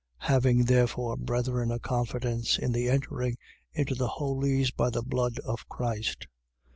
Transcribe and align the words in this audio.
Having 0.23 0.65
therefore, 0.65 1.15
brethren, 1.15 1.69
a 1.69 1.77
confidence 1.77 2.57
in 2.57 2.71
the 2.71 2.89
entering 2.89 3.37
into 3.71 3.93
the 3.93 4.07
holies 4.07 4.71
by 4.71 4.89
the 4.89 5.03
blood 5.03 5.37
of 5.45 5.69
Christ: 5.69 6.21
10:20. 6.21 6.25